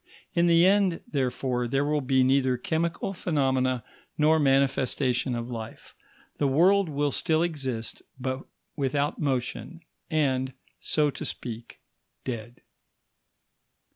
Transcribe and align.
In 0.33 0.47
the 0.47 0.65
end, 0.65 1.01
therefore, 1.07 1.67
there 1.67 1.85
will 1.85 2.01
be 2.01 2.23
neither 2.23 2.57
chemical 2.57 3.13
phenomena 3.13 3.83
nor 4.17 4.39
manifestation 4.39 5.35
of 5.35 5.47
life; 5.51 5.93
the 6.39 6.47
world 6.47 6.89
will 6.89 7.11
still 7.11 7.43
exist, 7.43 8.01
but 8.19 8.39
without 8.75 9.19
motion, 9.21 9.81
and, 10.09 10.53
so 10.79 11.11
to 11.11 11.23
speak, 11.23 11.81
dead. 12.25 12.61